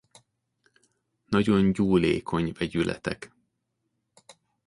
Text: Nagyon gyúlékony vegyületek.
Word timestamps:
Nagyon 1.25 1.71
gyúlékony 1.71 2.51
vegyületek. 2.53 3.31